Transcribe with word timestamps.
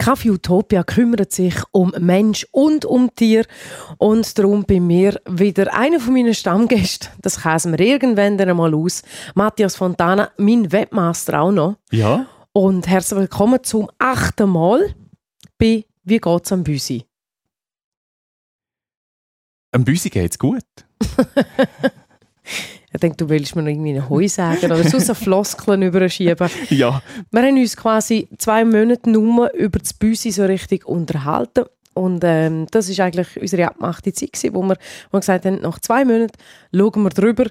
Kaffee 0.00 0.30
Utopia 0.30 0.82
kümmert 0.82 1.30
sich 1.30 1.54
um 1.72 1.92
Mensch 1.98 2.46
und 2.52 2.86
um 2.86 3.14
Tier 3.14 3.44
und 3.98 4.38
darum 4.38 4.64
bei 4.64 4.80
mir 4.80 5.20
wieder 5.28 5.74
einer 5.74 6.00
von 6.00 6.14
meinen 6.14 6.32
Stammgästen. 6.32 7.10
Das 7.20 7.42
käsen 7.42 7.78
wir 7.78 7.86
irgendwann 7.86 8.40
einmal 8.40 8.74
aus. 8.74 9.02
Matthias 9.34 9.76
Fontana, 9.76 10.30
mein 10.38 10.72
Webmaster 10.72 11.42
auch 11.42 11.52
noch. 11.52 11.76
Ja. 11.90 12.26
Und 12.54 12.88
herzlich 12.88 13.20
willkommen 13.20 13.62
zum 13.62 13.90
achten 13.98 14.48
Mal 14.48 14.94
bei 15.58 15.84
«Wie 16.04 16.18
geht's 16.18 16.50
am 16.50 16.64
Büsi?» 16.64 17.04
Am 19.72 19.84
Büsi 19.84 20.08
geht's 20.08 20.38
gut. 20.38 20.64
Ich 22.92 23.00
denke, 23.00 23.16
du 23.16 23.28
willst 23.28 23.54
mir 23.54 23.62
noch 23.62 23.68
irgendwie 23.68 23.90
einen 23.90 24.08
Heu 24.08 24.26
sagen 24.26 24.64
oder 24.64 24.82
sonst 24.82 25.10
Floskeln 25.16 25.82
überschieben. 25.82 26.48
Ja. 26.70 27.02
Wir 27.30 27.42
haben 27.42 27.56
uns 27.56 27.76
quasi 27.76 28.28
zwei 28.38 28.64
Monate 28.64 29.08
nur 29.10 29.52
über 29.54 29.78
das 29.78 29.94
Büsi 29.94 30.32
so 30.32 30.44
richtig 30.44 30.86
unterhalten. 30.86 31.64
Und 31.94 32.22
ähm, 32.24 32.66
das 32.70 32.88
ist 32.88 33.00
eigentlich 33.00 33.40
unsere 33.40 33.66
abgemachte 33.66 34.12
Zeit, 34.12 34.32
gewesen, 34.32 34.54
wo 34.54 34.62
wir, 34.62 34.76
wo 35.10 35.16
wir 35.16 35.20
gesagt 35.20 35.44
haben, 35.44 35.60
nach 35.60 35.78
zwei 35.80 36.04
Monaten 36.04 36.32
schauen 36.74 37.02
wir 37.02 37.10
drüber. 37.10 37.46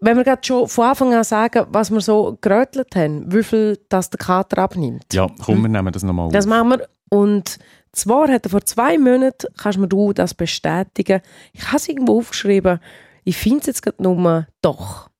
Wenn 0.00 0.16
wir 0.16 0.24
gerade 0.24 0.42
schon 0.44 0.68
von 0.68 0.84
Anfang 0.86 1.14
an 1.14 1.24
sagen, 1.24 1.66
was 1.70 1.90
wir 1.90 2.00
so 2.00 2.38
gerötelt 2.40 2.94
haben, 2.94 3.32
wie 3.32 3.42
viel 3.42 3.78
das 3.88 4.10
der 4.10 4.18
Kater 4.18 4.58
abnimmt. 4.58 5.12
Ja, 5.12 5.26
komm, 5.44 5.62
wir 5.62 5.68
nehmen 5.68 5.92
das 5.92 6.02
nochmal 6.02 6.26
auf. 6.26 6.32
Das 6.32 6.46
machen 6.46 6.70
wir. 6.70 6.88
Und 7.10 7.58
zwar 7.92 8.28
hat 8.28 8.46
er 8.46 8.50
vor 8.50 8.64
zwei 8.64 8.98
Monaten, 8.98 9.48
kannst 9.56 9.78
mir 9.78 9.88
du 9.88 10.12
das 10.12 10.34
bestätigen, 10.34 11.20
ich 11.52 11.66
habe 11.66 11.76
es 11.76 11.88
irgendwo 11.88 12.18
aufgeschrieben, 12.18 12.80
ich 13.28 13.36
finde 13.36 13.60
es 13.60 13.66
jetzt 13.66 13.82
gerade 13.82 14.02
nur 14.02 14.46
doch. 14.62 15.10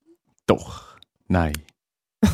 Doch. 0.46 0.96
Nein. 1.28 1.52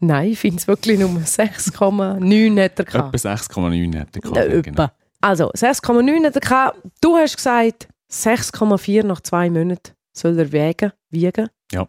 Nein, 0.00 0.30
ich 0.30 0.38
finde 0.38 0.58
es 0.58 0.68
wirklich 0.68 1.00
nur 1.00 1.10
6,9 1.10 2.62
hat 2.62 2.78
er 2.78 2.84
gehabt. 2.84 3.14
Etwa 3.14 3.28
6,9 3.34 3.98
hat 3.98 4.14
er 4.14 4.20
gehabt. 4.20 4.64
Genau. 4.64 4.86
Also, 5.20 5.50
6,9 5.50 6.24
hat 6.26 6.34
er 6.36 6.40
gehabt. 6.40 6.78
Du 7.00 7.16
hast 7.16 7.36
gesagt, 7.36 7.88
6,4 8.10 9.04
nach 9.04 9.20
zwei 9.20 9.50
Monaten 9.50 9.92
soll 10.12 10.38
er 10.38 10.52
wägen, 10.52 10.92
wiegen. 11.10 11.48
Ja. 11.72 11.88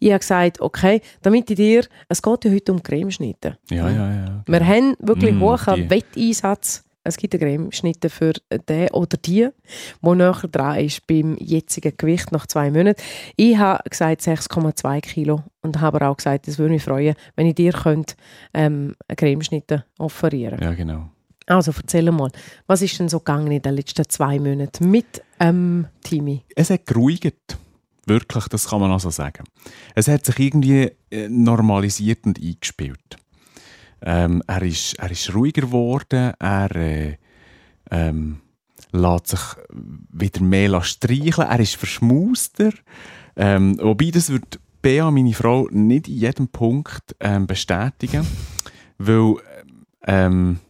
Ich 0.00 0.10
habe 0.10 0.18
gesagt, 0.18 0.60
okay, 0.60 1.00
damit 1.22 1.50
ich 1.50 1.56
dir, 1.56 1.84
es 2.08 2.20
geht 2.20 2.44
ja 2.44 2.50
heute 2.50 2.72
um 2.72 2.82
Cremeschnitte. 2.82 3.58
Ja, 3.70 3.88
ja, 3.88 4.12
ja. 4.12 4.44
Wir 4.46 4.66
haben 4.66 4.96
wirklich 4.98 5.32
Mm, 5.34 5.40
hohen 5.40 5.74
die. 5.76 5.90
Wetteinsatz. 5.90 6.83
Es 7.04 7.18
gibt 7.18 7.34
eine 7.34 7.44
Cremeschnitte 7.44 8.08
für 8.08 8.32
den 8.68 8.88
oder 8.90 9.18
die, 9.18 9.48
der 10.02 10.14
näher 10.14 10.32
dran 10.50 10.80
ist 10.80 11.06
beim 11.06 11.36
jetzigen 11.38 11.94
Gewicht 11.96 12.32
nach 12.32 12.46
zwei 12.46 12.70
Monaten. 12.70 13.00
Ich 13.36 13.58
habe 13.58 13.88
gesagt 13.88 14.22
6,2 14.22 15.00
Kilo 15.02 15.42
und 15.60 15.80
habe 15.82 15.98
aber 15.98 16.10
auch 16.10 16.16
gesagt, 16.16 16.48
es 16.48 16.58
würde 16.58 16.72
mich 16.72 16.82
freuen, 16.82 17.14
wenn 17.36 17.46
ich 17.46 17.56
dir 17.56 17.72
könnte, 17.72 18.14
ähm, 18.54 18.94
eine 19.06 19.16
Cremeschnitte 19.16 19.84
offerieren 19.98 20.58
Ja, 20.62 20.72
genau. 20.72 21.10
Also 21.46 21.72
erzähl 21.76 22.10
mal, 22.10 22.30
was 22.66 22.80
ist 22.80 22.98
denn 22.98 23.10
so 23.10 23.18
gegangen 23.18 23.52
in 23.52 23.60
den 23.60 23.74
letzten 23.74 24.08
zwei 24.08 24.38
Monaten 24.38 24.90
mit 24.90 25.22
ähm, 25.40 25.86
Timi? 26.02 26.42
Es 26.56 26.70
hat 26.70 26.86
geruhigt. 26.86 27.58
Wirklich, 28.06 28.48
das 28.48 28.68
kann 28.68 28.80
man 28.80 28.90
also 28.90 29.10
sagen. 29.10 29.44
Es 29.94 30.08
hat 30.08 30.24
sich 30.24 30.38
irgendwie 30.38 30.90
äh, 31.10 31.28
normalisiert 31.28 32.24
und 32.24 32.38
eingespielt. 32.38 33.16
Ähm, 34.04 34.42
er, 34.46 34.62
ist, 34.62 34.98
er 34.98 35.10
ist 35.10 35.34
ruhiger 35.34 35.62
geworden, 35.62 36.34
er 36.38 36.76
äh, 36.76 37.16
ähm, 37.90 38.40
lässt 38.92 39.28
sich 39.28 39.40
wieder 40.12 40.42
mehr 40.42 40.82
streicheln, 40.82 41.48
er 41.48 41.60
ist 41.60 41.76
verschmuster. 41.76 42.70
Ähm, 43.36 43.78
wobei 43.80 44.10
das 44.10 44.30
wird 44.30 44.60
Bea, 44.82 45.10
meine 45.10 45.32
Frau, 45.32 45.66
nicht 45.70 46.08
in 46.08 46.18
jedem 46.18 46.48
Punkt 46.48 47.16
ähm, 47.18 47.46
bestätigen, 47.46 48.26
weil 48.98 49.36
ähm, 50.06 50.60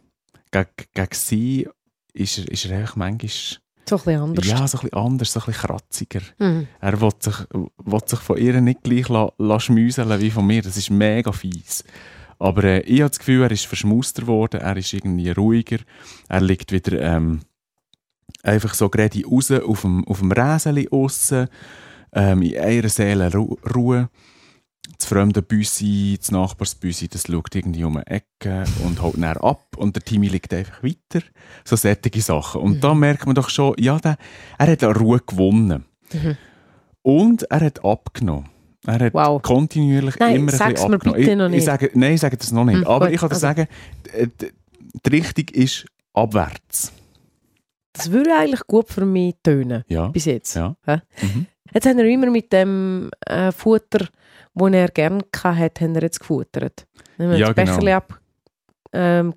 gegen, 0.53 0.69
gegen 0.95 1.09
sie 1.13 1.69
ist 2.13 2.39
er, 2.39 2.48
ist 2.48 2.65
er 2.67 2.79
einfach 2.79 2.95
manchmal 2.95 3.29
So 3.29 3.97
ein 3.97 4.05
bisschen 4.05 4.21
anders. 4.21 4.47
ja, 4.47 4.69
so 4.69 4.79
ein 4.79 4.83
bisschen 4.83 4.93
anders, 4.93 5.33
so 5.33 5.41
ein 5.41 5.47
bisschen 5.47 5.67
kratziger. 5.67 6.21
Mhm. 6.39 6.69
Er 6.81 7.01
will 7.01 7.11
sich, 7.19 7.35
will 7.51 8.01
sich 8.07 8.20
von 8.20 8.39
ihr 8.39 8.61
nicht 8.61 8.85
gleich 8.85 9.08
la, 9.08 9.33
la 9.39 9.58
schmüseln 9.58 10.20
wie 10.20 10.31
von 10.31 10.47
mir. 10.47 10.63
Das 10.63 10.77
ist 10.77 10.91
mega 10.91 11.33
fies. 11.33 11.85
Aber 12.39 12.64
äh, 12.64 12.80
ich 12.80 13.00
habe 13.00 13.11
das 13.11 13.18
Gefühl, 13.18 13.42
er 13.42 13.50
ist 13.50 13.67
verschmuster 13.67 14.22
geworden, 14.22 14.61
er 14.61 14.77
ist 14.77 14.92
irgendwie 14.92 15.30
ruhiger. 15.30 15.78
Er 16.28 16.40
liegt 16.40 16.72
wieder 16.72 17.00
ähm, 17.00 17.40
einfach 18.42 18.74
so 18.74 18.89
gerade 18.89 19.24
raus 19.24 19.50
auf 19.50 19.83
dem, 19.83 20.06
auf 20.06 20.18
dem 20.20 20.33
Räseli 20.33 20.89
aussen, 20.90 21.48
ähm, 22.12 22.42
in 22.42 22.58
einer 22.58 22.89
Seele 22.89 23.33
Ru 23.33 23.56
Ruhe. 23.74 24.08
Das 24.98 25.06
fremde 25.08 25.40
Büsi, 25.42 26.17
das 26.20 26.30
Nachbarsbüsi, 26.30 27.08
das 27.08 27.24
schaut 27.27 27.55
irgendwie 27.55 27.84
um 27.84 27.96
eine 27.96 28.06
Ecke 28.06 28.64
und 28.84 29.01
haut 29.01 29.14
dann 29.16 29.36
ab 29.39 29.77
und 29.77 29.96
der 29.96 30.02
Timmy 30.05 30.28
liegt 30.28 30.52
einfach 30.52 30.83
weiter. 30.83 31.24
So 31.64 31.74
solche 31.77 32.20
Sachen. 32.20 32.61
Und 32.61 32.72
Mhm. 32.74 32.80
da 32.80 32.95
merkt 32.95 33.24
man 33.27 33.34
doch 33.34 33.48
schon, 33.48 33.74
ja, 33.78 33.98
der, 33.98 34.18
er 34.58 34.66
hat 34.66 34.84
an 34.84 34.95
Ruhe 34.95 35.20
gewonnen. 35.27 35.86
Mhm. 36.12 36.36
Und 37.02 37.42
er 37.45 37.61
hat 37.61 37.84
abgenommen. 37.84 38.51
Er 38.86 39.00
hat 39.06 39.14
Wow. 39.14 39.40
kontinuierlich 39.42 40.17
Nein, 40.18 40.36
immer 40.36 40.52
ein 40.52 40.58
bisschen 40.58 40.67
abgenommen. 40.67 40.98
bitte 41.00 41.20
ich, 41.30 41.36
noch 41.36 41.45
Ich 41.46 41.50
nicht. 41.52 41.64
sage, 41.64 41.90
nein, 41.95 42.14
ich 42.14 42.20
sage 42.20 42.36
das 42.36 42.52
noch 42.52 42.64
nicht. 42.64 42.77
Hm, 42.78 42.86
Aber 42.86 43.06
gut, 43.06 43.14
ich 43.14 43.20
kann 43.20 43.28
dir 43.30 43.34
also. 43.34 43.40
sagen, 43.46 43.67
die, 44.40 44.52
die, 45.06 45.11
Richtung 45.17 45.46
ist 45.52 45.86
abwärts. 46.12 46.92
Das 47.92 48.11
würde 48.11 48.34
eigentlich 48.34 48.67
gut 48.67 48.89
für 48.89 49.05
mich 49.06 49.34
tönen, 49.42 49.84
Ja. 49.89 50.08
bis 50.08 50.24
jetzt. 50.27 50.55
Ja. 50.55 50.77
Hä? 50.84 51.00
Mhm. 51.22 51.46
Jetzt 51.72 51.86
haben 51.86 51.96
wir 51.96 52.05
immer 52.05 52.30
mit 52.30 52.52
dem 52.52 53.11
äh, 53.27 53.50
Futter, 53.52 54.06
das 54.55 54.72
er 54.72 54.89
gerne 54.89 55.24
hatte, 55.42 55.84
haben 55.84 55.95
wir 55.95 56.02
jetzt 56.02 56.20
gefuttert. 56.20 56.86
Dann 57.16 57.27
haben 57.27 57.33
wir 57.33 57.39
Ja, 57.39 57.46
das 57.52 57.56
Becherli 57.56 57.86
genau. 57.86 57.96
ab, 57.96 58.20
ähm, 58.92 59.33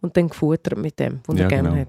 und 0.00 0.16
dann 0.16 0.28
gefuttert 0.28 0.76
mit 0.78 0.98
dem, 0.98 1.20
was 1.26 1.36
Ja, 1.38 1.44
er 1.44 1.48
gerne 1.48 1.68
genau. 1.70 1.80
hat. 1.80 1.88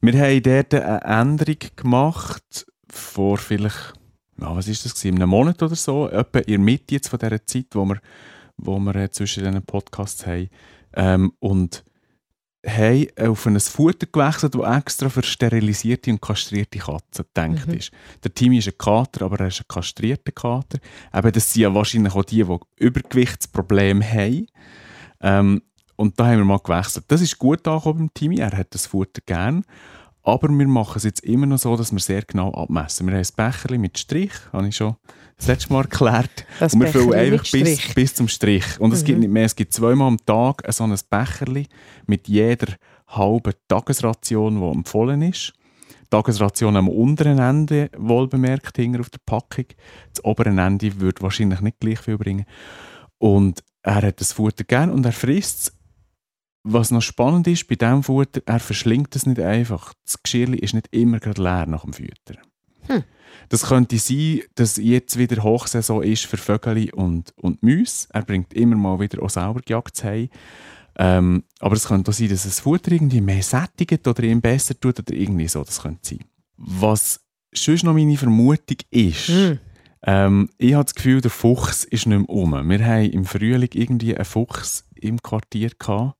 Wir 0.00 0.20
haben 0.20 0.42
dort 0.42 0.74
eine 0.74 1.00
Änderung 1.02 1.56
gemacht, 1.76 2.66
vor 2.90 3.38
vielleicht, 3.38 3.94
ja, 4.40 4.54
was 4.56 4.68
ist 4.68 4.84
das, 4.84 4.94
gewesen, 4.94 5.16
einem 5.16 5.28
Monat 5.30 5.62
oder 5.62 5.76
so, 5.76 6.08
etwa 6.08 6.38
in 6.40 6.44
der 6.46 6.58
Mitte 6.58 6.94
jetzt 6.94 7.08
von 7.08 7.18
dieser 7.18 7.44
Zeit, 7.46 7.66
wo 7.72 7.84
wir, 7.84 8.00
wo 8.56 8.78
wir 8.78 8.94
äh, 8.96 9.10
zwischen 9.10 9.44
diesen 9.44 9.62
Podcasts 9.62 10.26
haben. 10.26 10.48
Ähm, 10.94 11.32
und 11.40 11.84
haben 12.66 13.06
auf 13.20 13.46
ein 13.46 13.60
Futter 13.60 14.06
gewechselt, 14.06 14.54
das 14.54 14.76
extra 14.78 15.08
für 15.08 15.22
sterilisierte 15.22 16.10
und 16.10 16.20
kastrierte 16.20 16.78
Katzen 16.78 17.24
gedacht 17.34 17.68
Mhm. 17.68 17.74
ist. 17.74 17.90
Der 18.22 18.32
Timmy 18.32 18.58
ist 18.58 18.68
ein 18.68 18.78
Kater, 18.78 19.26
aber 19.26 19.40
er 19.40 19.48
ist 19.48 19.60
ein 19.60 19.68
kastrierter 19.68 20.32
Kater. 20.32 20.78
Eben, 21.12 21.32
das 21.32 21.52
sind 21.52 21.62
ja 21.62 21.74
wahrscheinlich 21.74 22.14
auch 22.14 22.24
die, 22.24 22.42
die 22.42 22.58
Übergewichtsprobleme 22.76 24.04
haben. 24.04 24.46
Ähm, 25.20 25.62
und 25.96 26.18
da 26.18 26.26
haben 26.26 26.38
wir 26.38 26.44
mal 26.44 26.58
gewechselt. 26.58 27.04
Das 27.08 27.20
ist 27.20 27.38
gut 27.38 27.66
angekommen 27.68 27.98
beim 27.98 28.14
Timmy, 28.14 28.38
er 28.38 28.56
hat 28.56 28.74
das 28.74 28.86
Futter 28.86 29.20
gern. 29.24 29.64
Aber 30.26 30.48
wir 30.48 30.66
machen 30.66 30.96
es 30.96 31.04
jetzt 31.04 31.22
immer 31.22 31.44
noch 31.44 31.58
so, 31.58 31.76
dass 31.76 31.92
wir 31.92 32.00
sehr 32.00 32.22
genau 32.22 32.50
abmessen. 32.52 33.06
Wir 33.06 33.14
haben 33.14 33.20
ein 33.22 33.36
Becherchen 33.36 33.80
mit 33.80 33.98
Strich, 33.98 34.32
habe 34.52 34.66
ich 34.68 34.76
schon 34.76 34.96
das 35.36 35.48
letzte 35.48 35.72
Mal 35.72 35.82
erklärt. 35.82 36.46
Das 36.58 36.72
und 36.72 36.80
wir 36.80 36.88
füllen 36.88 37.12
einfach 37.12 37.50
bis, 37.52 37.94
bis 37.94 38.14
zum 38.14 38.28
Strich. 38.28 38.64
Und 38.80 38.92
es 38.92 39.02
Mhm. 39.02 39.06
gibt 39.06 39.18
nicht 39.20 39.30
mehr, 39.32 39.44
es 39.44 39.54
gibt 39.54 39.74
zweimal 39.74 40.08
am 40.08 40.16
Tag 40.24 40.62
so 40.72 40.84
ein 40.84 40.96
Becherli 41.10 41.66
mit 42.06 42.26
jeder 42.26 42.72
halben 43.08 43.52
Tagesration, 43.68 44.60
die 44.60 44.66
empfohlen 44.78 45.20
ist. 45.20 45.52
Die 46.04 46.08
Tagesration 46.08 46.76
am 46.76 46.88
unteren 46.88 47.38
Ende, 47.38 47.90
wohlbemerkt, 47.98 48.76
hinter 48.76 49.00
auf 49.00 49.10
der 49.10 49.20
Packung. 49.26 49.66
Das 50.14 50.24
oberen 50.24 50.58
Ende 50.58 51.00
würde 51.00 51.20
wahrscheinlich 51.20 51.60
nicht 51.60 51.80
gleich 51.80 51.98
viel 51.98 52.16
bringen. 52.16 52.46
Und 53.18 53.62
er 53.82 54.02
hat 54.02 54.20
das 54.20 54.32
Futter 54.32 54.64
gern 54.64 54.90
und 54.90 55.04
er 55.04 55.12
frisst 55.12 55.60
es. 55.60 55.72
Was 56.64 56.90
noch 56.90 57.02
spannend 57.02 57.46
ist 57.46 57.68
bei 57.68 57.74
diesem 57.74 58.02
Futter, 58.02 58.40
er 58.46 58.58
verschlingt 58.58 59.14
es 59.14 59.26
nicht 59.26 59.38
einfach. 59.38 59.92
Das 60.04 60.22
Geschirr 60.22 60.54
ist 60.60 60.72
nicht 60.74 60.88
immer 60.92 61.20
gerade 61.20 61.42
leer 61.42 61.66
nach 61.66 61.82
dem 61.82 61.92
Füttern. 61.92 62.38
Hm. 62.86 63.04
Das 63.50 63.64
könnte 63.66 63.98
sein, 63.98 64.40
dass 64.54 64.78
jetzt 64.78 65.18
wieder 65.18 65.42
Hochsaison 65.42 66.02
ist 66.02 66.24
für 66.24 66.38
Vögel 66.38 66.90
und, 66.94 67.34
und 67.36 67.62
Mäuse. 67.62 68.08
Er 68.10 68.22
bringt 68.22 68.54
immer 68.54 68.76
mal 68.76 68.98
wieder 68.98 69.22
auch 69.22 69.28
selber 69.28 69.60
gejagt 69.60 70.02
heim. 70.04 70.30
Ähm, 70.96 71.44
aber 71.60 71.74
es 71.74 71.86
könnte 71.88 72.10
auch 72.10 72.14
sein, 72.14 72.28
dass 72.28 72.44
das 72.44 72.60
Futter 72.60 72.92
irgendwie 72.92 73.20
mehr 73.20 73.42
sättigt 73.42 74.06
oder 74.06 74.22
ihm 74.22 74.40
besser 74.40 74.78
tut 74.78 74.98
oder 75.00 75.12
irgendwie 75.12 75.48
so. 75.48 75.62
Das 75.64 75.82
könnte 75.82 76.08
sein. 76.08 76.24
Was 76.56 77.20
sonst 77.52 77.82
noch 77.84 77.92
meine 77.92 78.16
Vermutung 78.16 78.78
ist, 78.90 79.28
Mhm. 79.28 79.58
ähm, 80.06 80.48
ich 80.56 80.72
habe 80.74 80.84
das 80.84 80.94
Gefühl, 80.94 81.20
der 81.20 81.30
Fuchs 81.30 81.84
ist 81.84 82.06
nicht 82.06 82.18
mehr 82.18 82.28
um. 82.28 82.52
Wir 82.70 82.86
haben 82.86 83.10
im 83.10 83.24
Frühling 83.26 83.70
irgendwie 83.74 84.14
einen 84.16 84.24
Fuchs 84.24 84.84
im 84.94 85.20
Quartier 85.20 85.70
gehabt. 85.78 86.16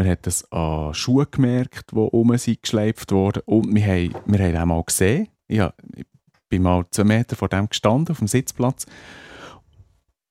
Wir 0.00 0.12
haben 0.12 0.22
das 0.22 0.50
an 0.50 0.94
Schuhen 0.94 1.26
gemerkt, 1.30 1.92
die 1.92 1.96
um 1.96 2.34
sind 2.38 2.62
geschleift 2.62 3.12
wurden. 3.12 3.42
Und 3.44 3.74
wir 3.74 3.84
haben, 3.84 4.14
wir 4.24 4.38
haben 4.38 4.56
auch 4.56 4.64
mal 4.64 4.82
gesehen. 4.82 5.28
Ja, 5.46 5.74
ich 5.94 6.06
bin 6.48 6.62
mal 6.62 6.86
zwei 6.90 7.04
Meter 7.04 7.36
vor 7.36 7.50
dem 7.50 7.68
gestanden, 7.68 8.12
auf 8.12 8.18
dem 8.18 8.26
Sitzplatz. 8.26 8.86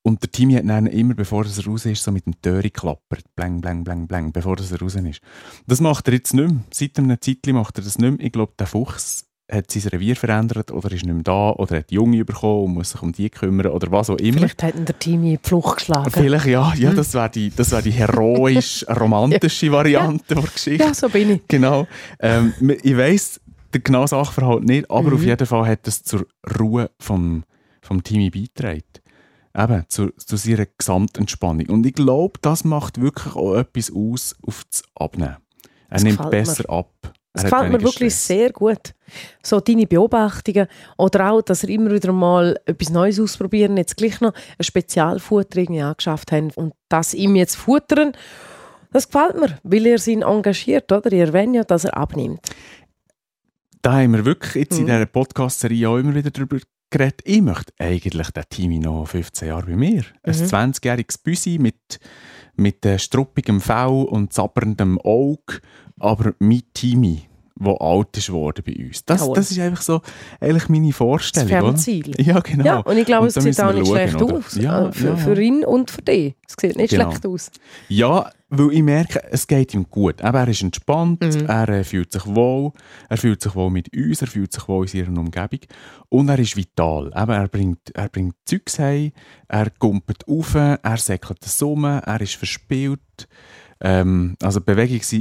Und 0.02 0.24
der 0.24 0.32
Timmy 0.32 0.56
hat 0.56 0.68
dann 0.68 0.88
immer, 0.88 1.14
bevor 1.14 1.46
er 1.46 1.66
raus 1.68 1.86
ist, 1.86 2.02
so 2.02 2.12
mit 2.12 2.26
dem 2.26 2.42
Töri 2.42 2.72
geklappert. 2.72 3.24
Blang, 3.36 3.62
blang, 3.62 3.84
blang, 3.84 4.08
blang, 4.08 4.32
bevor 4.32 4.58
er 4.58 4.82
raus 4.82 4.96
ist. 4.96 5.22
Das 5.68 5.82
macht 5.82 6.08
er 6.08 6.16
jetzt 6.16 6.34
nicht 6.34 6.50
mehr. 6.50 6.62
Seit 6.74 6.98
einem 6.98 7.22
Zeitchen 7.22 7.54
macht 7.54 7.78
er 7.78 7.84
das 7.84 8.00
nicht 8.00 8.10
mehr. 8.10 8.26
Ich 8.26 8.32
glaube, 8.32 8.54
der 8.58 8.66
Fuchs 8.66 9.29
hat 9.50 9.72
sein 9.72 9.84
Revier 9.90 10.16
verändert 10.16 10.72
oder 10.72 10.92
ist 10.92 11.04
nicht 11.06 11.14
mehr 11.14 11.24
da 11.24 11.52
oder 11.52 11.78
hat 11.78 11.92
Junge 11.92 12.24
bekommen 12.24 12.66
und 12.66 12.74
muss 12.76 12.92
sich 12.92 13.02
um 13.02 13.12
die 13.12 13.30
kümmern 13.30 13.68
oder 13.72 13.92
was 13.92 14.10
auch 14.10 14.18
immer. 14.18 14.38
Vielleicht 14.40 14.64
hat 14.64 14.76
ihn 14.76 14.86
der 14.86 14.98
Team 15.00 15.24
in 15.24 15.30
die 15.32 15.40
Flucht 15.42 15.78
geschlagen. 15.78 16.10
Vielleicht 16.12 16.46
ja, 16.46 16.74
ja 16.76 16.92
das 16.94 17.14
wäre 17.14 17.30
die, 17.30 17.50
das 17.56 17.72
wär 17.72 17.82
die 17.82 17.92
heroisch 17.92 18.86
romantische 19.00 19.72
Variante 19.72 20.36
der 20.36 20.44
Geschichte. 20.44 20.84
Ja, 20.86 20.94
so 20.94 21.10
bin 21.10 21.32
ich. 21.32 21.42
Genau. 21.48 21.88
Ähm, 22.20 22.54
ich 22.84 22.96
weiss 22.96 23.40
den 23.74 23.84
genauen 23.84 24.08
Sachverhalt 24.08 24.64
nicht, 24.64 24.90
aber 24.90 25.10
Mhm. 25.10 25.16
auf 25.16 25.24
jeden 25.24 25.46
Fall 25.48 25.68
hat 25.68 25.88
es 25.88 26.04
zur 26.04 26.26
Ruhe 26.60 26.90
vom, 27.00 27.44
vom 27.82 28.04
Team 28.04 28.30
beigetragen. 28.32 28.84
Eben, 29.58 29.84
zu, 29.90 30.12
zu 30.16 30.38
seiner 30.38 30.68
Gesamtentspannung. 30.78 31.68
Und 31.70 31.86
ich 31.86 31.94
glaube, 31.94 32.40
das 32.42 32.64
macht 32.64 33.02
wirklich 33.02 33.36
auch 33.36 33.56
etwas 33.56 33.92
aus 33.92 34.36
auf 34.46 34.64
das 34.70 34.84
Abnehmen. 34.96 35.38
Er 35.90 35.96
Das 35.96 36.04
nimmt 36.04 36.18
gefällt 36.18 36.34
mir. 36.34 36.40
besser 36.40 36.70
ab. 36.70 37.14
Das 37.34 37.44
Er 37.44 37.50
gefällt 37.52 37.72
mir 37.72 37.82
wirklich 37.82 38.14
Stress. 38.14 38.28
sehr 38.28 38.52
gut. 38.52 38.94
So 39.44 39.60
deine 39.60 39.86
Beobachtungen 39.86 40.68
oder 40.98 41.32
auch, 41.32 41.42
dass 41.42 41.64
er 41.64 41.70
immer 41.70 41.92
wieder 41.92 42.12
mal 42.12 42.60
etwas 42.66 42.90
Neues 42.90 43.20
ausprobieren, 43.20 43.78
jetzt 43.78 43.98
gleich 43.98 44.20
noch 44.20 44.34
ein 44.58 44.64
Spezialfutter 44.64 45.58
irgendwie 45.60 45.82
angeschafft 45.82 46.32
haben 46.32 46.50
und 46.56 46.74
das 46.90 47.14
ihm 47.14 47.36
jetzt 47.36 47.56
futtern, 47.56 48.14
das 48.92 49.08
gefällt 49.10 49.40
mir, 49.40 49.60
weil 49.64 49.86
er 49.86 50.08
ihn 50.08 50.24
engagiert, 50.24 50.92
oder? 50.92 51.12
Ich 51.12 51.20
erwähne 51.20 51.58
ja, 51.58 51.64
dass 51.64 51.86
er 51.86 51.96
abnimmt. 51.96 52.40
Da 53.84 53.94
haben 53.94 54.14
wir 54.14 54.26
wirklich 54.26 54.56
jetzt 54.56 54.78
in 54.78 54.84
Mhm. 54.86 54.88
dieser 54.88 55.06
Podcast-Serie 55.06 55.88
auch 55.90 55.98
immer 55.98 56.16
wieder 56.16 56.32
darüber 56.32 56.58
geredet. 56.90 57.22
Ich 57.24 57.42
möchte 57.42 57.72
eigentlich 57.78 58.32
den 58.32 58.44
Timmy 58.50 58.80
noch 58.80 59.06
15 59.06 59.48
Jahre 59.50 59.68
bei 59.68 59.76
mir. 59.76 60.04
Ein 60.24 60.36
Mhm. 60.38 60.46
20-jähriges 60.46 61.20
Büsi 61.24 61.60
mit, 61.60 62.00
mit 62.60 62.86
äh, 62.86 63.00
struppigem 63.00 63.62
Fell 63.62 64.06
und 64.10 64.34
zapperndem 64.34 65.00
Auge, 65.00 65.60
aber 66.00 66.34
mit 66.40 66.74
Timmy, 66.74 67.22
der 67.60 67.82
alt 67.82 68.16
ist 68.18 68.32
worden 68.32 68.64
bei 68.66 68.76
uns. 68.86 69.04
Das, 69.06 69.22
Jawohl. 69.22 69.36
das 69.36 69.52
ist 69.52 69.60
einfach 69.60 69.82
so 69.82 70.02
eigentlich 70.40 70.70
meine 70.70 70.88
Das 70.88 70.96
Vorstellung. 70.98 71.50
oder? 71.50 71.62
Fernziel. 71.62 72.12
Ja, 72.22 72.40
genau. 72.40 72.64
Ja, 72.66 72.78
und 72.80 72.98
ich 72.98 73.06
glaube, 73.06 73.24
Und 73.28 73.36
es 73.38 73.44
sieht 73.44 73.60
auch 73.62 73.74
nicht 73.74 73.88
schauen, 73.88 73.96
schlecht 73.98 74.22
oder? 74.22 74.36
aus. 74.38 74.56
Ja, 74.56 74.88
äh, 74.88 74.92
für, 74.92 75.08
ja. 75.08 75.16
für 75.18 75.42
ihn 75.42 75.66
und 75.66 75.92
für 75.92 76.02
dich. 76.02 76.36
Es 76.48 76.56
sieht 76.60 76.78
nicht 76.78 76.92
Genau. 76.92 77.10
schlecht 77.10 77.26
aus. 77.26 77.52
Ja, 77.90 78.30
weil 78.50 78.72
ich 78.74 78.82
merke, 78.84 79.22
es 79.32 79.46
geht 79.48 79.74
ihm 79.74 79.86
gut. 79.90 80.22
Eben, 80.22 80.36
er 80.36 80.48
ist 80.48 80.62
entspannt, 80.64 81.22
Mhm. 81.22 81.46
er 81.48 81.70
äh, 81.70 81.84
fühlt 81.84 82.12
sich 82.12 82.26
wohl, 82.26 82.72
er 83.08 83.18
fühlt 83.18 83.42
sich 83.42 83.54
wohl 83.56 83.70
mit 83.70 83.96
uns, 83.96 84.22
er 84.22 84.28
fühlt 84.28 84.52
sich 84.54 84.68
wohl 84.68 84.86
in 84.90 85.06
seiner 85.06 85.20
Umgebung 85.20 85.60
und 86.10 86.30
er 86.30 86.40
ist 86.40 86.56
vital. 86.58 87.08
Eben, 87.16 87.32
er 87.32 87.48
bringt, 87.48 87.90
er 87.96 88.10
bringt 88.10 88.36
Zeugs 88.46 88.80
heim, 88.80 89.12
er 89.48 89.70
kumpelt 89.70 90.28
auf, 90.28 90.56
er 90.56 90.80
säckelt 90.98 91.44
den 91.44 91.50
Summe, 91.50 92.02
er 92.06 92.22
ist 92.22 92.36
verspielt. 92.36 93.28
Ähm, 93.82 94.36
also 94.42 94.60
Bewegungs 94.62 95.14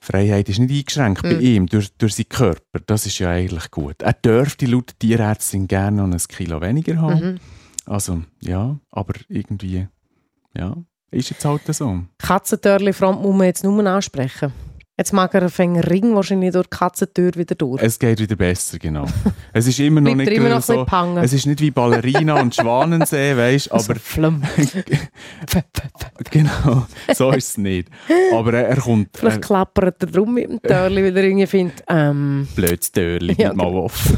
Bewegungsfreiheit 0.00 0.48
ist 0.48 0.58
nicht 0.58 0.70
eingeschränkt 0.70 1.22
bei 1.22 1.34
Mhm. 1.34 1.40
ihm 1.40 1.66
durch, 1.66 1.96
durch 1.96 2.14
seinen 2.14 2.28
Körper. 2.28 2.80
Das 2.86 3.06
ist 3.06 3.18
ja 3.18 3.30
eigentlich 3.30 3.70
gut. 3.70 4.02
Er 4.02 4.12
dürfte 4.12 4.66
laut 4.66 4.92
Tierärztin 4.98 5.66
gerne 5.66 6.02
noch 6.06 6.12
ein 6.12 6.18
Kilo 6.28 6.60
weniger 6.60 7.00
haben. 7.00 7.32
Mhm. 7.32 7.38
Also, 7.86 8.22
ja, 8.40 8.78
aber 8.90 9.14
irgendwie, 9.28 9.86
ja, 10.56 10.76
ist 11.10 11.30
jetzt 11.30 11.44
halt 11.44 11.62
so. 11.66 12.00
Katzentörli-Front 12.18 13.22
muss 13.22 13.36
man 13.36 13.46
jetzt 13.46 13.64
nur 13.64 13.86
ansprechen. 13.86 14.52
Jetzt 14.96 15.12
mag 15.12 15.34
er 15.34 15.50
einen 15.58 15.80
Ring 15.80 16.14
wahrscheinlich 16.14 16.52
durch 16.52 16.68
die 16.68 16.76
Katzentür 16.76 17.32
wieder 17.34 17.56
durch. 17.56 17.82
Es 17.82 17.98
geht 17.98 18.20
wieder 18.20 18.36
besser, 18.36 18.78
genau. 18.78 19.06
Es 19.52 19.66
ist 19.66 19.80
immer 19.80 20.00
noch 20.00 20.14
nicht 20.14 20.28
er 20.28 20.34
immer 20.34 20.50
noch 20.50 20.62
so, 20.62 20.86
es 21.20 21.32
ist 21.32 21.46
nicht 21.46 21.60
wie 21.60 21.72
Ballerina 21.72 22.40
und 22.40 22.54
Schwanensee, 22.54 23.36
weißt 23.36 23.72
Also 23.72 23.92
aber 23.92 24.00
genau, 26.30 26.86
so 27.12 27.32
ist 27.32 27.48
es 27.48 27.58
nicht. 27.58 27.88
Aber 28.32 28.54
er, 28.54 28.68
er 28.68 28.76
kommt, 28.76 29.16
Vielleicht 29.16 29.38
er, 29.38 29.40
klappert 29.40 30.00
er 30.00 30.06
drum 30.06 30.34
mit 30.34 30.48
dem 30.48 30.62
Törli, 30.62 31.02
weil 31.02 31.16
er 31.16 31.24
irgendwie 31.24 31.46
findet, 31.48 31.82
ähm, 31.88 32.46
blödes 32.54 32.92
Törli, 32.92 33.34
Ja, 33.36 33.52
mal 33.52 33.66
genau. 33.66 33.84
auf. 33.86 34.12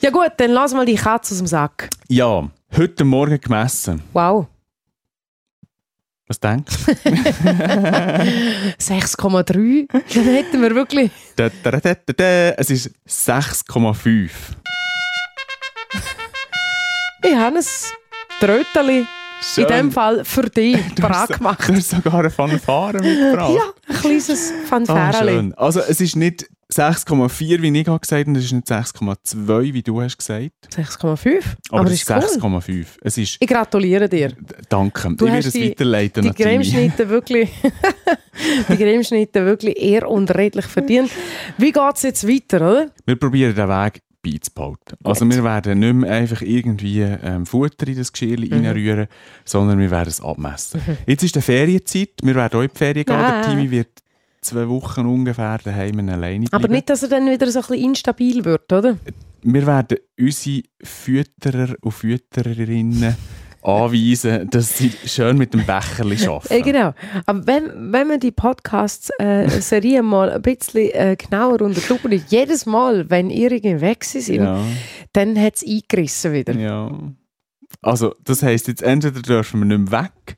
ja 0.00 0.10
gut, 0.10 0.32
dann 0.38 0.50
lass 0.50 0.72
mal 0.72 0.86
die 0.86 0.94
Katze 0.94 1.34
aus 1.34 1.38
dem 1.38 1.46
Sack. 1.46 1.90
Ja, 2.08 2.48
heute 2.74 3.04
Morgen 3.04 3.38
gemessen. 3.38 4.00
Wow. 4.14 4.46
Was 6.28 6.38
denkst 6.40 6.76
du? 6.86 6.92
6,3. 8.78 9.88
Dann 10.14 10.24
hätten 10.24 10.60
wir 10.62 10.74
wirklich... 10.74 11.10
Es 11.36 12.70
ist 12.70 12.90
6,5. 13.08 14.30
Ich 17.24 17.34
habe 17.34 17.58
ein 17.58 17.64
Tröteli, 18.40 19.06
in 19.56 19.66
dem 19.66 19.90
Fall 19.90 20.24
für 20.24 20.48
dich, 20.48 20.76
parat 21.00 21.30
gemacht. 21.30 21.66
du 21.68 21.74
hast 21.74 21.90
sogar 21.90 22.14
eine 22.20 22.30
Fanfare 22.30 22.98
mitgebracht. 23.02 23.54
Ja, 23.56 23.62
ein 23.88 23.96
kleines 24.00 24.52
Ah, 24.52 24.66
Fanfäreli. 24.68 25.32
schön. 25.32 25.54
Also 25.54 25.80
es 25.80 26.00
ist 26.00 26.14
nicht 26.14 26.46
6,4, 26.72 27.62
wie 27.62 27.78
ich 27.78 27.84
gesagt 27.84 28.12
habe, 28.12 28.24
und 28.26 28.36
es 28.36 28.44
ist 28.44 28.52
nicht 28.52 28.66
6,2, 28.68 29.72
wie 29.72 29.82
du 29.82 30.02
hast 30.02 30.18
gesagt. 30.18 30.52
6,5. 30.70 31.42
Aber, 31.70 31.80
Aber, 31.80 31.86
es 31.90 31.94
ist 31.94 32.10
ist 32.10 32.42
cool. 32.42 32.58
6,5. 32.58 32.86
Es 33.02 33.16
ist, 33.18 33.36
Ich 33.40 33.48
gratuliere 33.48 34.08
dir. 34.08 34.32
danke. 34.68 35.14
Du 35.16 35.26
ich 35.26 35.32
werde 35.32 35.48
es 35.48 35.54
die- 35.54 35.70
weiterleiten 35.70 36.22
Die. 36.24 36.30
Cremeschnitte 36.30 37.08
wirklich, 37.08 37.50
die 38.68 38.76
Cremeschnitte 38.76 39.44
wirklich 39.46 39.78
eher 39.80 40.08
und 40.10 40.30
redlich 40.34 40.66
verdient. 40.66 41.10
Wie 41.56 41.72
geht 41.72 41.94
es 41.96 42.02
jetzt 42.02 42.28
weiter, 42.28 42.56
oder? 42.58 42.90
Wir 43.06 43.16
probieren 43.16 43.54
den 43.54 43.68
Weg 43.68 44.02
beizubehalten. 44.20 44.98
Also 45.04 45.24
wir 45.30 45.42
werden 45.44 45.78
nicht 45.78 45.94
mehr 45.94 46.12
einfach 46.12 46.42
irgendwie 46.42 47.00
ähm, 47.00 47.46
Futter 47.46 47.86
in 47.88 47.96
das 47.96 48.12
Geschirr 48.12 48.38
Mhm. 48.40 48.52
reinrühren, 48.66 49.06
sondern 49.44 49.78
wir 49.78 49.90
werden 49.90 50.08
es 50.08 50.20
abmessen. 50.20 50.82
Jetzt 51.06 51.22
ist 51.22 51.34
die 51.34 51.40
Ferienzeit, 51.40 52.10
wir 52.22 52.34
werden 52.34 52.58
auch 52.58 52.62
in 52.64 52.68
die 52.70 52.76
Ferien 52.78 53.04
gehen. 53.06 53.16
Ah. 53.16 53.40
Der 53.42 53.50
Timmy 53.50 53.70
wird 53.70 53.88
zwei 54.42 54.68
Wochen 54.68 55.06
ungefähr 55.06 55.58
daheim 55.62 55.98
alleine 56.08 56.46
bleiben. 56.46 56.48
Aber 56.52 56.68
nicht, 56.68 56.88
dass 56.90 57.02
er 57.02 57.08
dann 57.08 57.30
wieder 57.30 57.50
so 57.50 57.60
ein 57.60 57.66
bisschen 57.66 57.84
instabil 57.90 58.44
wird, 58.44 58.72
oder? 58.72 58.96
Wir 59.42 59.66
werden 59.66 59.98
unsere 60.18 60.62
Fütterer 60.82 61.74
und 61.80 61.92
Füttererinnen 61.92 63.16
anweisen, 63.62 64.48
dass 64.50 64.78
sie 64.78 64.90
schön 65.04 65.36
mit 65.38 65.52
dem 65.54 65.64
Becherli 65.66 66.16
Äh, 66.22 66.26
arbeiten. 66.28 66.62
genau. 66.62 66.94
Aber 67.26 67.46
wenn, 67.46 67.92
wenn 67.92 68.08
man 68.08 68.20
die 68.20 68.30
Podcast-Serie 68.32 70.02
mal 70.02 70.30
ein 70.30 70.42
bisschen 70.42 70.90
äh, 70.92 71.16
genauer 71.16 71.60
unter 71.62 71.80
die 71.80 71.88
Lupe 71.88 72.08
nimmt, 72.08 72.30
jedes 72.30 72.66
Mal, 72.66 73.08
wenn 73.10 73.30
irgendwie 73.30 73.80
weg 73.80 74.04
sind, 74.04 74.28
Ja, 74.36 74.60
dann 75.12 75.38
hat 75.40 75.56
es 75.56 75.64
eingerissen 75.66 76.32
wieder. 76.32 76.54
ja. 76.54 76.90
Also, 77.82 78.14
das 78.24 78.42
heisst 78.42 78.66
jetzt, 78.68 78.82
entweder 78.82 79.20
dürfen 79.20 79.60
wir 79.60 79.76
nicht 79.78 79.90
mehr 79.90 80.02
weg, 80.04 80.36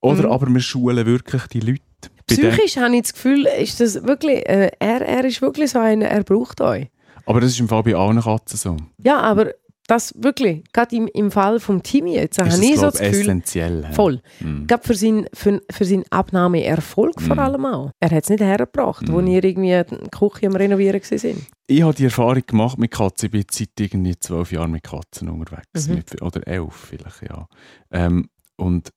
oder 0.00 0.24
Mhm. 0.26 0.32
aber 0.32 0.46
wir 0.48 0.60
schulen 0.60 1.06
wirklich 1.06 1.42
die 1.46 1.60
Leute. 1.60 1.82
Psychisch 2.26 2.76
habe 2.76 2.94
ich 2.96 3.02
das 3.02 3.12
Gefühl, 3.14 3.46
ist 3.46 3.80
das 3.80 4.02
wirklich, 4.04 4.48
äh, 4.48 4.70
er, 4.78 5.00
er 5.02 5.24
ist 5.24 5.42
wirklich 5.42 5.70
so 5.70 5.78
einer, 5.78 6.06
er 6.06 6.22
braucht 6.24 6.60
euch. 6.60 6.88
Aber 7.26 7.40
das 7.40 7.50
ist 7.52 7.60
im 7.60 7.68
Fall 7.68 7.82
bei 7.82 7.94
allen 7.94 8.20
Katzen 8.20 8.56
so. 8.58 8.76
Ja, 8.98 9.20
aber 9.20 9.52
das 9.88 10.14
wirklich, 10.16 10.62
gerade 10.72 10.94
im, 10.94 11.08
im 11.12 11.30
Fall 11.32 11.58
vom 11.58 11.82
Timmy 11.82 12.14
jetzt, 12.14 12.38
habe 12.38 12.48
ist 12.48 12.62
ich 12.62 12.70
das, 12.72 12.80
so 12.80 12.86
das 12.86 12.98
Gefühl, 13.00 13.20
essentiell. 13.22 13.82
ja. 13.82 13.92
voll. 13.92 14.22
Mhm. 14.40 14.66
Gerade 14.68 14.82
für, 14.86 14.94
sein, 14.94 15.26
für, 15.34 15.60
für 15.70 15.84
seinen 15.84 16.04
Abnahmeerfolg 16.10 17.20
vor 17.20 17.34
Mm. 17.36 17.38
allem 17.40 17.66
auch. 17.66 17.90
Er 18.00 18.10
hat 18.10 18.22
es 18.22 18.30
nicht 18.30 18.40
hergebracht, 18.42 19.10
wo 19.10 19.20
Mm. 19.20 19.26
ihr 19.26 19.44
irgendwie 19.44 19.82
die 19.84 20.08
Küche 20.10 20.46
am 20.46 20.54
Renovieren 20.56 21.00
waren. 21.02 21.46
Ich 21.66 21.82
habe 21.82 21.94
die 21.94 22.04
Erfahrung 22.04 22.42
gemacht 22.46 22.78
mit 22.78 22.92
Katzen. 22.92 23.26
Ich 23.26 23.32
bin 23.32 23.44
seit 23.50 23.68
irgendwie 23.78 24.16
zwölf 24.18 24.52
Jahren 24.52 24.70
mit 24.70 24.84
Katzen 24.84 25.28
unterwegs. 25.28 25.88
Mhm. 25.88 25.94
Mit, 25.96 26.22
oder 26.22 26.46
elf 26.46 26.74
vielleicht, 26.74 27.22
ja. 27.28 27.46
Ähm, 27.90 28.28
und 28.56 28.90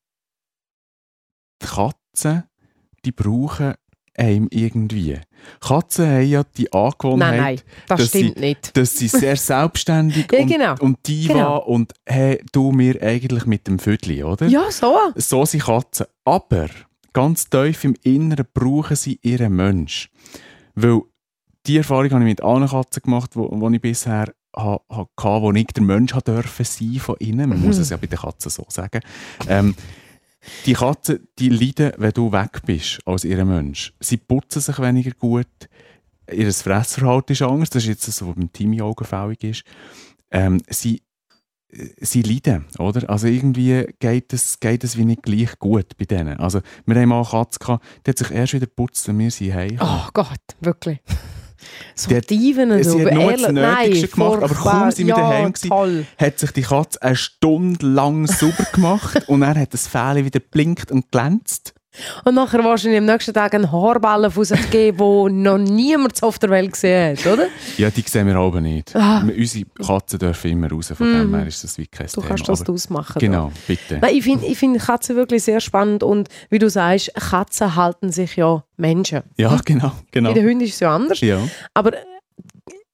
die 1.62 1.66
Katzen, 1.66 2.44
die 3.06 3.12
brauchen 3.12 3.74
einem 4.18 4.48
irgendwie. 4.50 5.18
Katzen 5.60 6.06
haben 6.08 6.26
ja 6.28 6.42
die 6.56 6.72
Angewohnheit, 6.72 7.18
Nein, 7.30 7.38
nein, 7.40 7.60
das 7.86 7.98
dass 8.00 8.08
stimmt 8.08 8.40
nicht. 8.40 8.76
dass 8.76 8.96
sie 8.96 9.08
sehr 9.08 9.36
selbstständig 9.52 10.26
Ja, 10.32 10.38
und, 10.40 10.46
genau. 10.48 10.74
und 10.80 11.06
diva 11.06 11.32
Genau. 11.34 11.58
und 11.64 11.92
hey, 12.06 12.42
du 12.52 12.72
mir 12.72 13.00
eigentlich 13.02 13.44
mit 13.46 13.66
dem 13.68 13.78
Vödli, 13.78 14.24
oder? 14.24 14.46
Ja, 14.46 14.70
so. 14.70 14.96
So 15.16 15.44
sind 15.44 15.64
Katzen. 15.64 16.06
Aber 16.24 16.68
ganz 17.12 17.48
tief 17.50 17.84
im 17.84 17.94
Inneren 18.02 18.46
brauchen 18.54 18.96
sie 18.96 19.18
ihren 19.22 19.54
Mensch. 19.54 20.10
Weil 20.74 21.02
die 21.66 21.76
Erfahrung 21.76 22.10
habe 22.10 22.20
ich 22.24 22.28
mit 22.30 22.42
allen 22.42 22.68
Katzen 22.68 23.02
gemacht, 23.02 23.30
wo, 23.36 23.48
wo 23.52 23.68
ich 23.70 23.80
bisher 23.80 24.32
ha, 24.56 24.80
ha, 24.90 25.06
hatte, 25.20 25.42
wo 25.42 25.52
ich 25.52 25.66
der 25.66 25.82
Mensch 25.82 26.12
sein 26.14 26.94
von 27.00 27.16
ihnen. 27.18 27.50
Man 27.50 27.60
muss 27.60 27.76
Mhm. 27.76 27.82
es 27.82 27.90
ja 27.90 27.98
bei 27.98 28.06
den 28.06 28.18
Katzen 28.18 28.50
so 28.50 28.64
sagen. 28.68 29.00
Ähm, 29.46 29.74
die 30.64 30.74
Katzen, 30.74 31.28
die 31.38 31.48
leiden, 31.48 31.92
wenn 31.98 32.12
du 32.12 32.32
weg 32.32 32.62
bist 32.64 33.00
als 33.04 33.24
ihr 33.24 33.44
Mensch. 33.44 33.92
Sie 34.00 34.16
putzen 34.16 34.60
sich 34.60 34.78
weniger 34.78 35.12
gut. 35.12 35.46
Ihr 36.32 36.52
Fressverhalten 36.52 37.32
ist 37.32 37.42
anders. 37.42 37.70
Das 37.70 37.82
ist 37.82 37.88
jetzt 37.88 38.02
so, 38.04 38.28
was 38.28 38.34
beim 38.34 38.52
Timmy 38.52 38.82
augenfällig 38.82 39.44
ist. 39.44 39.64
Ähm, 40.30 40.60
sie, 40.68 41.02
sie 41.98 42.22
leiden, 42.22 42.64
oder? 42.78 43.08
Also 43.08 43.26
irgendwie 43.26 43.86
geht 43.98 44.32
es, 44.32 44.58
geht 44.58 44.96
wie 44.96 45.04
nicht 45.04 45.22
gleich 45.22 45.58
gut 45.58 45.96
bei 45.96 46.04
denen. 46.04 46.38
Also 46.38 46.60
wir 46.84 46.96
haben 46.96 47.08
mal 47.08 47.20
eine 47.20 47.28
Katze 47.28 47.78
die 48.04 48.10
hat 48.10 48.18
sich 48.18 48.30
erst 48.30 48.54
wieder 48.54 48.66
geputzt, 48.66 49.06
wenn 49.08 49.18
wir 49.18 49.30
sie 49.30 49.54
heim. 49.54 49.78
Oh 49.80 50.08
Gott, 50.12 50.56
wirklich. 50.60 51.00
So 51.94 52.10
Diven 52.10 52.70
und 52.70 52.82
sie 52.84 52.90
so. 52.90 53.00
hat 53.00 53.12
nur 53.14 53.32
das 53.32 53.52
Nötigste 53.52 54.08
gemacht, 54.08 54.42
aber 54.42 54.54
kaum 54.54 54.90
sind 54.90 55.06
wir 55.06 55.16
ja, 55.16 55.20
daheim 55.20 55.52
gewesen. 55.52 56.06
hat 56.18 56.38
sich 56.38 56.50
die 56.52 56.62
Katze 56.62 57.02
eine 57.02 57.16
Stunde 57.16 57.86
lang 57.86 58.26
sauber 58.26 58.66
gemacht 58.72 59.24
und 59.28 59.42
er 59.42 59.54
hat 59.54 59.72
das 59.72 59.86
Fähle 59.86 60.24
wieder 60.24 60.40
blinkt 60.40 60.90
und 60.90 61.10
glänzt. 61.10 61.74
Und 62.24 62.34
nachher 62.34 62.62
wahrscheinlich 62.64 62.98
am 62.98 63.06
nächsten 63.06 63.32
Tag 63.34 63.54
einen 63.54 63.70
Haarballen 63.70 64.30
von 64.30 64.44
sich 64.44 64.70
geben, 64.70 64.98
den 65.26 65.42
noch 65.42 65.58
niemand 65.58 66.22
auf 66.22 66.38
der 66.38 66.50
Welt 66.50 66.72
gesehen 66.72 67.16
hat, 67.16 67.26
oder? 67.26 67.46
Ja, 67.76 67.90
die 67.90 68.02
sehen 68.02 68.26
wir 68.26 68.36
aber 68.36 68.60
nicht. 68.60 68.94
Ah. 68.94 69.22
Unsere 69.22 69.64
Katzen 69.84 70.18
dürfen 70.18 70.50
immer 70.50 70.70
raus, 70.70 70.92
von 70.96 71.06
dem 71.12 71.34
her 71.34 71.46
ist 71.46 71.64
das 71.64 71.78
wie 71.78 71.86
kein 71.86 72.06
Du 72.06 72.14
Thema. 72.20 72.26
kannst 72.28 72.48
das 72.48 72.60
aber, 72.62 72.72
ausmachen. 72.72 73.18
Genau, 73.18 73.52
bitte. 73.66 73.98
Nein, 74.00 74.14
ich 74.14 74.24
finde 74.24 74.46
ich 74.46 74.58
find 74.58 74.78
Katzen 74.78 75.16
wirklich 75.16 75.42
sehr 75.42 75.60
spannend 75.60 76.02
und 76.02 76.28
wie 76.50 76.58
du 76.58 76.68
sagst, 76.70 77.12
Katzen 77.14 77.76
halten 77.76 78.10
sich 78.12 78.36
ja 78.36 78.62
Menschen. 78.76 79.22
Ja, 79.36 79.58
genau, 79.64 79.92
genau. 80.10 80.30
Bei 80.30 80.34
den 80.34 80.48
Hunden 80.48 80.60
ist 80.62 80.74
es 80.74 80.80
ja 80.80 80.94
anders. 80.94 81.20
Ja, 81.20 81.38
Aber 81.74 81.94
äh, 81.94 81.98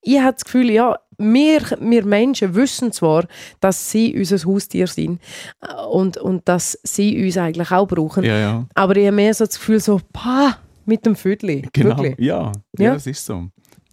ich 0.03 0.19
habe 0.21 0.33
das 0.33 0.45
Gefühl, 0.45 0.71
ja, 0.71 0.97
wir, 1.23 1.61
wir 1.81 2.05
Menschen 2.05 2.55
wissen 2.55 2.93
zwar, 2.93 3.27
dass 3.61 3.91
sie 3.91 4.15
unser 4.17 4.39
Haustier 4.47 4.87
sind 4.87 5.21
äh, 5.61 5.75
und, 5.91 6.17
und 6.19 6.49
dass 6.49 6.79
sie 6.83 7.25
uns 7.25 7.37
eigentlich 7.37 7.71
auch 7.71 7.87
brauchen. 7.87 8.25
ja, 8.25 8.39
ja. 8.39 8.67
Aber 8.75 8.97
ich 8.97 9.07
habe 9.07 9.17
mehr 9.17 9.33
so 9.35 9.45
das 9.47 9.57
Gefühl, 9.59 9.81
so, 9.81 10.01
pah, 10.13 10.59
mit 10.85 11.07
dem 11.07 11.15
Vödli. 11.17 11.67
Genau. 11.73 12.03
Ja, 12.03 12.13
ja, 12.19 12.53
Ja. 12.79 12.95
das 12.95 13.07
ist 13.07 13.25
so. 13.25 13.49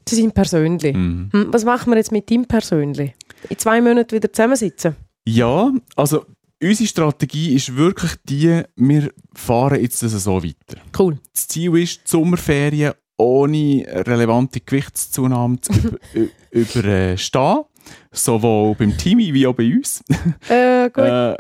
Sie 0.08 0.16
sind 0.16 0.34
persönlich. 0.34 0.96
Mhm. 0.96 1.30
Hm, 1.32 1.48
was 1.52 1.64
machen 1.64 1.92
wir 1.92 1.98
jetzt 1.98 2.12
mit 2.12 2.30
ihm 2.32 2.46
persönlich? 2.46 3.14
In 3.50 3.58
zwei 3.60 3.80
Monaten 3.80 4.12
wieder 4.16 4.34
zusammensitzen? 4.34 4.96
Ja, 5.28 5.72
also 5.96 6.26
unsere 6.62 6.88
Strategie 6.88 7.54
ist 7.54 7.76
wirklich 7.76 8.14
die, 8.24 8.64
wir 8.76 9.12
fahren 9.36 9.80
jetzt 9.80 10.02
das 10.02 10.12
so 10.12 10.44
weiter. 10.44 10.82
Cool. 10.98 11.20
Das 11.34 11.48
Ziel 11.48 11.78
ist, 11.78 11.98
die 12.06 12.10
Sommerferien 12.10 12.94
ohne 13.20 13.86
relevante 14.08 14.60
Gewichtszunahme 14.62 15.60
zu 15.62 15.74
überstehen. 16.52 17.66
Sowohl 18.12 18.76
beim 18.76 18.98
Team 18.98 19.18
wie 19.20 19.48
auch 19.48 19.54
bei 19.56 19.72
uns. 19.76 20.04
Äh, 20.50 20.90
gut. 20.90 21.04
Äh, 21.04 21.38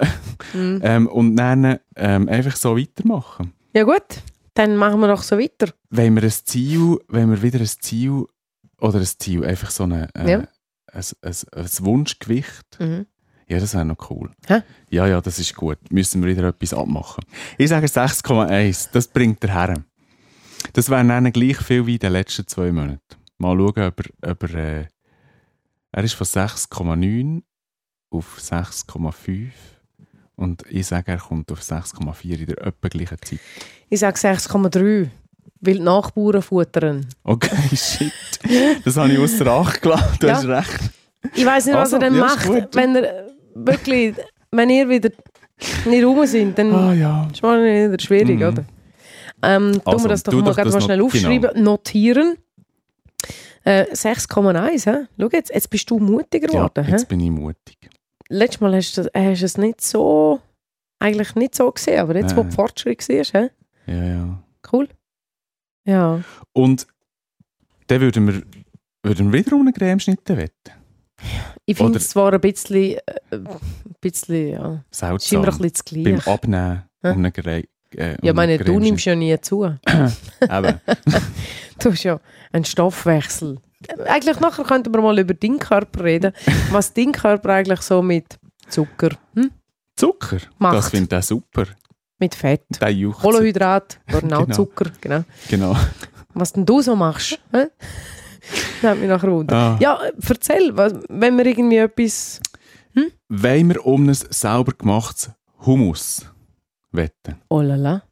Hm. 0.53 0.79
ähm, 0.83 1.07
und 1.07 1.35
dann 1.35 1.79
ähm, 1.95 2.27
einfach 2.29 2.55
so 2.55 2.75
weitermachen. 2.77 3.53
Ja 3.73 3.83
gut, 3.83 4.23
dann 4.55 4.77
machen 4.77 4.99
wir 5.01 5.07
doch 5.09 5.21
so 5.21 5.37
weiter. 5.37 5.73
Wenn 5.89 6.15
wir 6.15 6.23
ein 6.23 6.31
Ziel, 6.31 6.97
wenn 7.07 7.29
wir 7.29 7.41
wieder 7.41 7.59
ein 7.59 7.67
Ziel 7.67 8.25
oder 8.79 8.99
ein 8.99 9.05
Ziel, 9.05 9.43
einfach 9.45 9.69
so 9.69 9.83
eine, 9.83 10.07
äh, 10.15 10.31
Ja. 10.31 10.37
ein, 10.91 11.03
ein, 11.21 11.35
ein 11.55 11.69
Wunschgewicht, 11.81 12.79
Mhm. 12.79 13.05
ja, 13.47 13.59
das 13.59 13.73
wäre 13.75 13.85
noch 13.85 14.09
cool. 14.09 14.31
Hä? 14.47 14.61
Ja, 14.89 15.05
ja, 15.07 15.19
das 15.21 15.37
ist 15.39 15.55
gut. 15.55 15.77
Müssen 15.91 16.23
wir 16.23 16.29
wieder 16.35 16.47
etwas 16.47 16.73
abmachen. 16.73 17.23
Ich 17.57 17.69
sage 17.69 17.87
6,1, 17.87 18.89
das 18.93 19.07
bringt 19.07 19.43
er 19.43 19.53
her. 19.53 19.83
Das 20.73 20.89
wäre 20.89 21.05
dann 21.05 21.31
gleich 21.31 21.57
viel 21.57 21.85
wie 21.85 21.93
in 21.93 21.99
den 21.99 22.13
letzten 22.13 22.47
zwei 22.47 22.71
Monaten. 22.71 22.99
Mal 23.37 23.55
schauen, 23.57 23.83
ob 23.87 23.99
er, 24.21 24.31
ob 24.31 24.43
er, 24.43 24.55
äh, 24.81 24.85
er 25.91 26.03
ist 26.03 26.13
von 26.13 26.27
6,9 26.27 27.41
auf 28.11 28.37
6,5 28.39 29.49
und 30.35 30.63
ich 30.69 30.87
sage, 30.87 31.11
er 31.11 31.17
kommt 31.17 31.51
auf 31.51 31.61
6,4 31.61 32.39
in 32.39 32.45
der 32.47 32.57
etwa 32.67 32.87
gleichen 32.87 33.17
Zeit. 33.21 33.39
Ich 33.89 33.99
sage 33.99 34.17
6,3, 34.17 35.09
weil 35.61 35.73
die 35.75 35.79
Nachbarn 35.79 36.41
futtern. 36.41 37.05
Okay, 37.23 37.75
shit. 37.75 38.11
Das 38.85 38.97
habe 38.97 39.11
ich 39.11 39.19
außer 39.19 39.47
Acht 39.47 39.81
gelassen. 39.81 40.17
Du 40.19 40.27
Ja. 40.27 40.35
hast 40.35 40.45
recht. 40.45 40.79
Ich 41.35 41.45
weiß 41.45 41.65
nicht, 41.65 41.75
was 41.75 41.93
Also, 41.93 41.97
er 41.97 41.99
dann 41.99 42.15
ja, 42.15 42.21
macht, 42.25 42.75
wenn 42.75 42.95
er 42.95 43.27
wirklich, 43.55 44.15
wenn 44.51 44.69
ihr 44.69 44.87
wieder 44.87 45.09
nicht 45.85 46.03
rum 46.05 46.25
sind, 46.25 46.57
dann 46.57 46.73
Ah 46.73 46.93
ja. 46.93 47.23
ist 47.31 47.43
es 47.43 47.43
wieder 47.43 47.99
schwierig, 47.99 48.39
Mhm. 48.39 48.45
oder? 48.47 48.65
Ähm, 49.41 49.73
tun 49.73 49.81
Also, 49.85 50.05
wir 50.05 50.09
das 50.09 50.23
doch 50.23 50.33
mal, 50.33 50.43
doch 50.43 50.55
das 50.55 50.73
mal 50.73 50.81
schnell 50.81 51.01
aufschreiben, 51.01 51.63
notieren. 51.63 52.37
Äh, 53.63 53.85
6,1, 53.93 54.85
hä? 54.91 55.07
Schau 55.19 55.29
jetzt, 55.31 55.53
jetzt 55.53 55.69
bist 55.69 55.89
du 55.89 55.99
mutiger 55.99 56.47
Ja, 56.51 56.67
geworden. 56.67 56.85
hä? 56.85 56.91
jetzt 56.91 57.07
bin 57.07 57.19
ich 57.19 57.29
mutig. 57.31 57.77
Letztes 58.29 58.61
Mal 58.61 58.75
hast 58.75 58.97
du, 58.97 59.01
äh, 59.13 59.31
hast 59.31 59.41
du 59.41 59.45
es 59.45 59.57
nicht 59.57 59.81
so, 59.81 60.39
eigentlich 60.99 61.35
nicht 61.35 61.55
so 61.55 61.71
gesehen, 61.71 61.99
aber 61.99 62.15
jetzt, 62.15 62.35
wo 62.35 62.41
Nein. 62.41 62.49
du 62.49 62.55
Fortschritt 62.55 63.01
siehst, 63.01 63.33
hä? 63.33 63.49
Ja, 63.87 64.03
ja. 64.03 64.43
cool. 64.71 64.87
Ja. 65.85 66.21
Und 66.53 66.87
dann 67.87 68.01
würden 68.01 68.27
wir, 68.27 68.43
würden 69.03 69.31
wir 69.33 69.39
wieder 69.39 69.55
um 69.55 69.61
einen 69.61 69.73
Cremeschnitt 69.73 70.21
wetten. 70.29 70.71
Ich 71.65 71.75
finde 71.77 71.97
es 71.97 72.09
zwar 72.09 72.31
ein 72.33 72.39
bisschen, 72.39 72.93
äh, 72.97 73.01
ein 73.31 73.47
bisschen, 73.99 74.49
ja, 74.49 74.83
Seltsam. 74.91 75.43
ein 75.43 75.57
bisschen 75.57 76.05
das 76.05 76.25
Beim. 76.25 76.33
Abnehmen 76.33 76.83
Hä? 77.01 77.09
um 77.11 77.17
einen 77.17 77.33
äh, 77.95 78.11
Ja, 78.21 78.31
ich 78.31 78.33
meine, 78.33 78.57
du 78.57 78.79
nimmst 78.79 79.05
ja 79.05 79.15
nie 79.15 79.39
zu. 79.41 79.63
Eben. 80.41 80.81
Du 81.79 81.91
hast 81.91 82.03
ja 82.03 82.19
einen 82.51 82.65
Stoffwechsel. 82.65 83.57
Eigentlich 84.05 84.39
nachher 84.39 84.65
könnten 84.65 84.93
wir 84.93 85.01
mal 85.01 85.17
über 85.17 85.33
deinen 85.33 85.59
Körper 85.59 86.03
reden. 86.03 86.33
Was 86.71 86.93
dein 86.93 87.11
Körper 87.11 87.53
eigentlich 87.53 87.81
so 87.81 88.01
mit 88.01 88.37
Zucker, 88.67 89.11
hm? 89.35 89.51
Zucker, 89.95 90.37
Macht. 90.57 90.75
das 90.75 90.89
finde 90.89 91.17
ich 91.17 91.25
super. 91.25 91.65
mit 92.19 92.35
Fett. 92.35 92.65
Kohlenhydrat, 93.21 93.99
genau. 94.07 94.45
Zucker, 94.45 94.91
genau. 95.01 95.23
Genau. 95.49 95.75
Was 96.33 96.53
denn 96.53 96.65
du 96.65 96.81
so 96.81 96.95
machst, 96.95 97.39
hä? 97.51 97.67
Nimmt 98.81 98.99
mich 99.01 99.09
nachher 99.09 99.31
unter. 99.31 99.55
Ah. 99.55 99.77
Ja, 99.79 99.99
erzähl, 100.27 100.75
wenn 100.75 101.37
wir 101.37 101.45
irgendwie 101.45 101.77
etwas... 101.77 102.41
Wollen 103.29 103.69
wir 103.69 103.85
um 103.85 104.09
ein 104.09 104.13
sauber 104.13 104.73
gemachtes 104.77 105.31
Hummus 105.65 106.25
wetten? 106.91 107.35
Oh 107.49 107.61
la 107.61 107.75
la, 107.75 108.03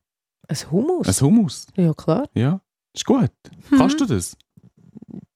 ein 0.48 0.58
Hummus? 0.72 1.08
Ein 1.08 1.26
Hummus? 1.26 1.68
ja, 1.76 1.94
klar. 1.94 2.28
Ja. 2.34 2.62
Ist 2.94 3.06
gut. 3.06 3.32
Kannst 3.78 4.00
du 4.00 4.06
das? 4.06 4.36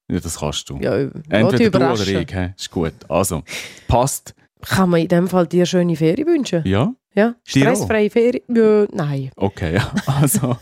Ja, 0.10 0.19
das 0.19 0.39
kannst 0.39 0.69
du. 0.69 0.77
Ja, 0.77 0.95
Entweder 1.29 1.79
du 1.79 1.91
oder 1.93 2.07
ich. 2.21 2.33
hä? 2.33 2.53
Ist 2.57 2.71
gut. 2.71 2.93
Also, 3.07 3.43
passt. 3.88 4.33
Kann 4.62 4.89
man 4.89 5.00
in 5.01 5.07
dem 5.07 5.27
Fall 5.27 5.48
dir 5.48 5.65
schöne 5.65 5.95
Ferien 5.95 6.27
wünschen? 6.27 6.62
Ja? 6.65 6.93
Ja? 7.13 7.36
Stressfreie 7.43 8.10
Ferien? 8.10 8.43
Ja, 8.50 8.86
nein. 8.93 9.31
Okay, 9.36 9.75
ja. 9.75 9.91
Also, 10.05 10.57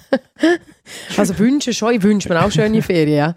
Also 1.18 1.38
wünschen 1.38 1.74
schon, 1.74 1.94
ich 1.96 2.04
wünsche 2.04 2.30
mir 2.30 2.44
auch 2.44 2.52
schöne 2.52 2.82
Ferien, 2.82 3.18
ja. 3.18 3.36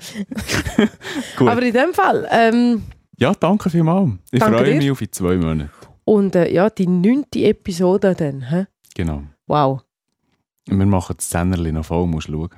gut. 1.37 1.49
Aber 1.49 1.63
in 1.63 1.73
dem 1.73 1.93
Fall, 1.93 2.27
ähm, 2.31 2.83
ja, 3.19 3.33
danke 3.35 3.71
vielmals. 3.71 4.13
Ich 4.31 4.41
Danke 4.41 4.59
freue 4.59 4.71
dir. 4.73 4.77
mich 4.79 4.91
auf 4.91 5.01
in 5.03 5.13
zwei 5.13 5.37
Monate. 5.37 5.71
und 6.05 6.35
äh, 6.35 6.53
ja, 6.53 6.71
die 6.71 6.87
neunte 6.87 7.41
Episode 7.45 8.15
dann, 8.15 8.43
hä? 8.51 8.67
Genau. 8.95 9.23
Wow, 9.53 9.83
wir 10.65 10.87
machen 10.87 11.15
das 11.19 11.29
Zehnerli 11.29 11.73
noch 11.73 11.85
voll, 11.85 12.07
musst 12.07 12.29
schauen. 12.29 12.49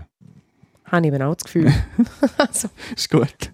habe 0.84 1.04
ich 1.04 1.12
eben 1.12 1.22
auch 1.22 1.34
das 1.34 1.42
Gefühl. 1.42 1.72
also, 2.38 2.68
Ist 2.94 3.10
gut. 3.10 3.50